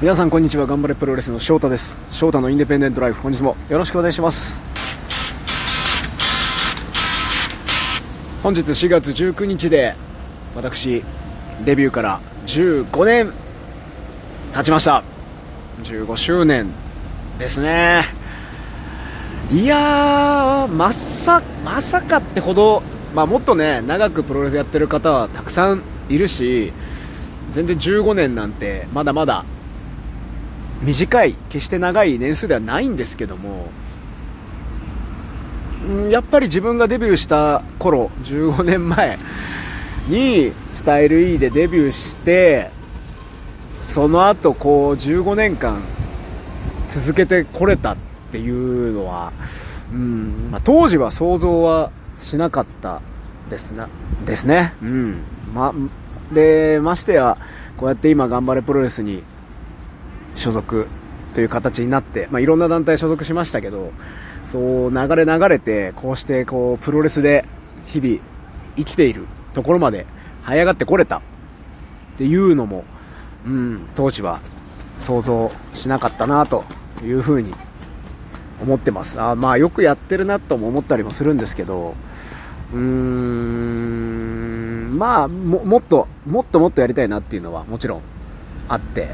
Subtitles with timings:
[0.00, 0.64] 皆さんこんにちは。
[0.64, 2.00] 頑張れプロレスの翔太です。
[2.12, 3.20] 翔太のインデペンデントライフ。
[3.20, 4.62] 本日もよろしくお願いします。
[8.40, 9.96] 本日4月19日で
[10.54, 11.02] 私
[11.64, 13.32] デビューから15年
[14.54, 15.02] 経ちました。
[15.82, 16.70] 15周年
[17.40, 18.04] ですね。
[19.50, 22.84] いやーまさまさかってほど、
[23.16, 26.72] まあ、もっとね長くプロレスやってる方はたくさんいるし
[27.50, 29.44] 全然15年なんてまだまだ
[30.82, 33.68] 短い決して長い年数ではないんですけども
[36.10, 39.18] やっぱり自分がデビューした頃15年前
[40.08, 42.70] にスタイル E でデビューして
[43.78, 45.82] その後こう15年間
[46.88, 47.96] 続けてこれたっ
[48.30, 49.32] ていうのは、
[49.92, 53.00] うんまあ、当時は想像はしなかった
[53.48, 53.88] ですな
[54.26, 54.74] ですね。
[54.82, 55.22] うん
[55.54, 55.72] ま、
[56.32, 57.38] でましてや
[57.76, 59.22] こうやって今頑張れプロレスに
[60.34, 60.88] 所属
[61.34, 63.92] という形になって、まあ、いろんな団体所属しましたけど、
[64.46, 67.44] そう流れ流れて、こうしてこうプロレスで
[67.86, 68.20] 日々
[68.76, 70.06] 生きているところまで
[70.44, 71.22] 這い上がってこれたっ
[72.16, 72.84] ていうのも、
[73.44, 74.40] うん、当時は
[74.96, 76.64] 想像しなかったなと
[77.02, 77.52] いうふうに
[78.60, 79.20] 思ってます。
[79.20, 81.94] あまあよくやってるなとも思ったりもするんですけど、
[82.72, 88.00] うーん、まあももっと、もっともっとやりたいなっていうのはもちろん
[88.68, 89.08] あって、うん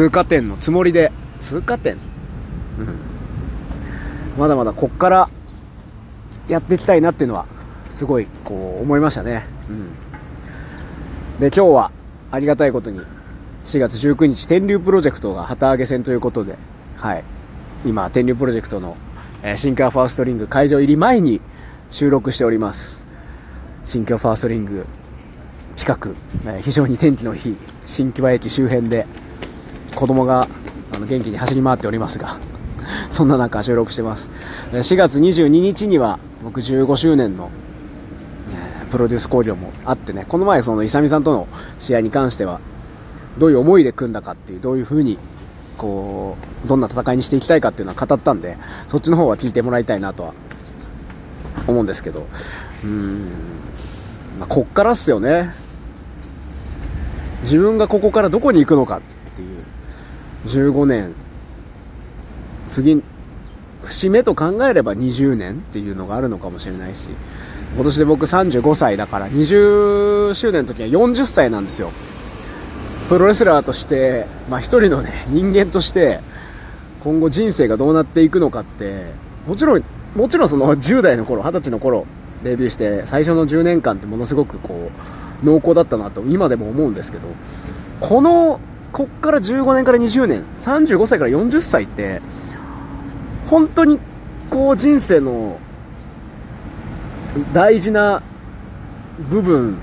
[0.00, 1.12] 通過点のつもりで、
[1.42, 1.98] 通過点？
[2.78, 2.98] うん。
[4.38, 5.28] まだまだこっから
[6.48, 7.44] やっていきたいなっていうのは、
[7.90, 9.44] すごい、こう、思いましたね。
[9.68, 9.88] うん。
[11.38, 11.92] で、今日は、
[12.30, 13.02] ありがたいことに、
[13.64, 16.56] 4月19日、天竜プロジェクトが旗揚げ戦ということで、
[16.96, 17.24] はい。
[17.84, 18.96] 今、天竜プロジェクトの、
[19.42, 21.42] えー、シンカーファーストリング会場入り前に
[21.90, 23.04] 収録しております。
[23.84, 24.86] 新京ファーストリング
[25.76, 29.04] 近く、えー、非常に天気のいい新木場駅周辺で
[30.00, 30.48] 子供が
[30.94, 32.38] あの元気に走り回っておりますが、
[33.10, 34.30] そんな中収録してます。
[34.72, 37.50] 4月22日には僕15周年の、
[38.90, 41.48] プロデュース交流もあってね、この前その勇さんとの
[41.78, 42.60] 試合に関しては、
[43.36, 45.18] どういう思いで組んだかっていう、どういう風に、
[45.76, 48.56] こう、どんな戦いにしていきたいかっていうのは語ったんで、
[48.88, 50.32] そっちの方は聞いてもらいたいなとは
[51.66, 52.26] 思うんですけど、
[52.82, 53.20] うーん、
[54.40, 55.52] まあ、こっからっすよね。
[57.42, 59.02] 自分がここからどこに行くのか
[60.46, 61.14] 15年。
[62.70, 63.02] 次
[63.84, 67.08] 節目と考えれば20年っていうのがあるのかもしれないし
[67.74, 71.90] 今年で僕35歳だから20周年の時は40歳なんですよ。
[73.08, 76.20] プロレスラーとしてまあ一人のね人間として
[77.02, 79.06] 今後人生がどうなっていくのかって
[79.48, 79.82] もちろん
[80.14, 82.06] もちろんその10代の頃20歳の頃
[82.44, 84.90] デビューして最初の10年間ってものすごくこ
[85.42, 87.26] う濃厚だったなと今でも思うんですけど
[88.00, 88.60] この
[88.92, 92.20] こっから15年から20年、35歳から40歳って、
[93.44, 94.00] 本当に
[94.50, 95.58] こう人生の
[97.52, 98.22] 大事な
[99.30, 99.78] 部分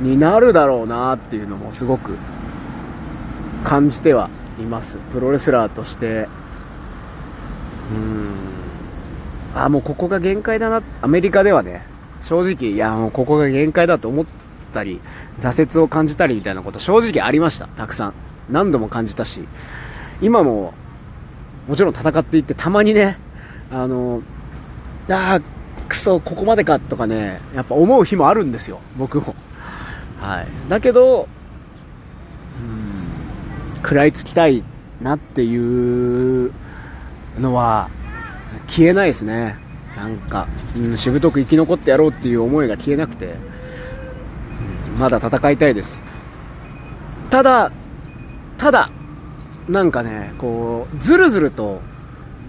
[0.00, 2.16] になるだろうなっていうのもすごく
[3.64, 4.98] 感じてはいます。
[5.12, 6.28] プロレスラーとして。
[7.92, 8.34] うーん。
[9.54, 10.82] あ、もうここが限界だな。
[11.00, 11.86] アメリカではね、
[12.20, 14.45] 正直、いやもうここが限界だと思って
[14.76, 15.00] たり、
[15.38, 17.66] 挫折を感じたりみたいなこと正直ありました。
[17.66, 18.14] たくさん。
[18.50, 19.40] 何度も感じたし、
[20.20, 20.74] 今も、
[21.66, 23.18] もちろん戦っていって、たまにね、
[23.72, 24.22] あの、
[25.10, 25.40] ああ、
[25.88, 29.34] クソ、ここまでかとかね、やっぱ思う日もあるんですよ、僕も。
[30.20, 30.46] はい。
[30.68, 31.28] だけど、
[32.60, 34.62] うん、食らいつきたい
[35.00, 36.52] なっていう
[37.38, 37.88] のは、
[38.68, 39.56] 消えないですね。
[39.96, 43.34] なんか、うん、しぶとく生き残ってやろうっていう思いが消えなくて、
[44.98, 46.02] まだ戦いたいです。
[47.30, 47.70] ただ、
[48.56, 48.90] ただ、
[49.68, 51.80] なんかね、こう、ずるずると、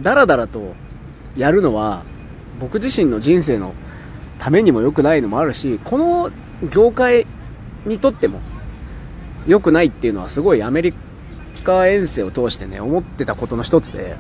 [0.02, 0.76] だらだらと
[1.36, 2.04] やるのは、
[2.60, 3.74] 僕自身の人生の
[4.40, 6.32] ためにも良くないのもあるし、この
[6.72, 7.26] 業界
[7.86, 8.40] にとっても
[9.48, 10.94] 良くないっていうのはすごいアメリ
[11.64, 14.16] カ遠征を通してね、思ってたことの一つで、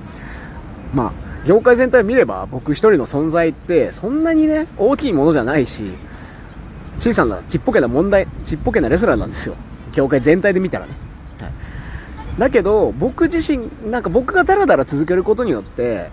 [0.93, 5.93] まあ、業界全体を見れば僕一人の存在ってそんなにね、大きいものじゃないし、
[6.99, 9.55] 小さなちっぽけな問題、ちっぽけなレストラーなんですよ。
[9.91, 10.93] 業界全体で見たらね。
[11.39, 11.51] はい。
[12.39, 16.09] だけど、僕自身、なんか僕がダラダラ続けることによって、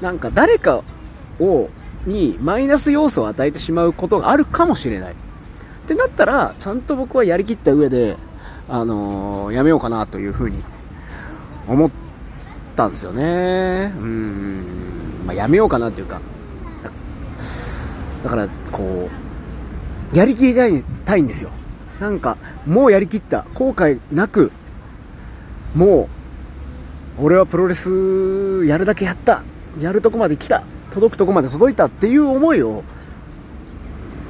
[0.00, 0.82] なんか誰か
[1.38, 1.68] を、
[2.06, 5.12] にマイナス要素を与えてしまうことがあるかもしれない。
[5.12, 5.14] っ
[5.86, 8.16] てなったら、ちゃんと僕はやりきった上で、
[8.68, 10.62] あのー、やめようかなというふうに
[11.68, 11.90] 思っ
[12.74, 13.92] たんですよね。
[13.96, 15.22] うん。
[15.26, 16.20] まあ、やめようかなっていうか、
[18.24, 19.31] だから、こう、
[20.12, 21.50] やりきりたいたいんですよ。
[22.00, 22.36] なんか、
[22.66, 24.52] もうやりきった、後悔なく
[25.74, 26.08] も
[27.18, 29.42] う、俺はプロレスやるだけやった。
[29.80, 30.62] やるとこまで来た。
[30.90, 32.84] 届くとこまで届いたっていう思いを、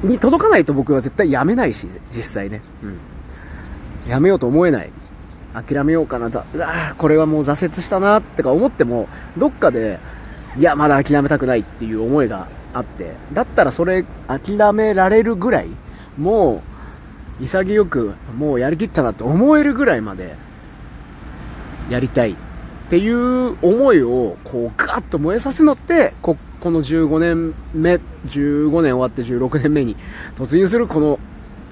[0.03, 2.63] に届かないと僕は絶対やめないし、実際ね。
[2.83, 2.99] うん。
[4.09, 4.93] やめようと思えない。
[5.55, 9.99] 諦めようかな、うわこれはもう挫折したなってか思っても、どっかで、
[10.57, 15.71] いや、まだ諦めたくないっていう思いがあって、だったらそれ諦められるぐらい、
[16.19, 16.63] も
[17.41, 20.37] う、潔く、もうやりきったなって思えるぐらいまで、
[21.91, 22.35] やりたいっ
[22.89, 29.97] ていう思いを、こう、ガーッと燃えさせのって、こ、この15年目、15年終わって16年目に
[30.37, 31.19] 突入するこの、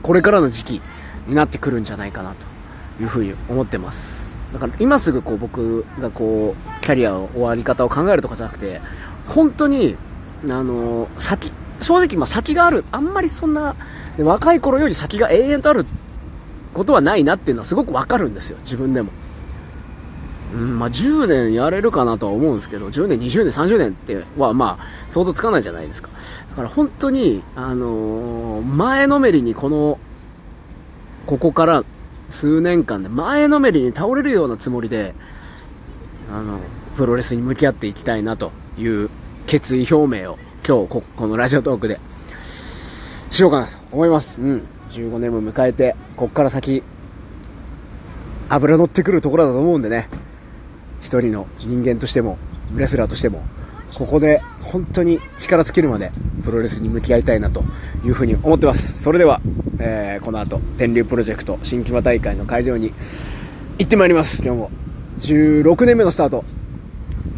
[0.02, 0.82] これからの時期
[1.26, 2.34] になってくるんじゃないかな
[2.98, 4.30] というふうに思ってます。
[4.52, 8.80] だから今すぐこう僕がこう、キャリアの終わり方を考えるとかじゃなくて、
[9.26, 9.96] 本当に、
[10.44, 12.84] あの、先、正直まあ先がある。
[12.92, 13.76] あんまりそんな、
[14.18, 15.86] 若い頃より先が永遠とある
[16.74, 18.58] ことはないなっていうのはすごくわかるんですよ。
[18.62, 19.10] 自分でも。
[20.52, 26.10] うん、まあ、10年やれるかなとは思うんですけど、10年、20年、30年っては、まあ、想像つかないじゃないですか。
[26.50, 29.98] だから本当に、あのー、前のめりにこの、
[31.26, 31.84] ここから
[32.30, 35.14] 数年間で前のめりに倒れるようなつもりで、
[36.32, 36.58] あの、
[36.96, 39.08] プロレスに向き合っていきたいなという
[39.50, 41.98] 決意表明を今日こ、このラジオトークで
[43.30, 44.40] しようかなと思います。
[44.40, 44.64] うん。
[44.90, 46.84] 15年も迎えて、こっから先、
[48.48, 50.08] 油乗ってくるところだと思うんでね。
[51.00, 52.38] 一人の人間としても、
[52.76, 53.42] レスラーとしても、
[53.96, 56.12] ここで本当に力尽きるまで
[56.44, 57.64] プロレスに向き合いたいなと
[58.04, 59.02] いうふうに思ってます。
[59.02, 59.40] それでは、
[59.80, 62.94] えー、この後、天竜プロジェクト新木場大会の会場に
[63.78, 64.44] 行ってまいります。
[64.44, 64.70] 今日も
[65.18, 66.59] 16年目のスタート。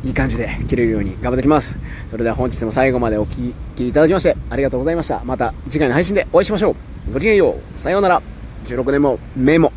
[0.04, 1.76] いい感じで切れるように頑張ってきます。
[2.10, 3.36] それでは本日も最後までお聴
[3.76, 5.22] きいただきましてありがとうございました。
[5.24, 6.74] また次回の配信でお会いしましょ
[7.08, 7.12] う。
[7.12, 7.78] ごきげんよう。
[7.78, 8.22] さようなら。
[8.64, 9.72] 16年もメモ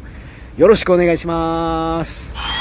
[0.58, 2.55] よろしくお願いします。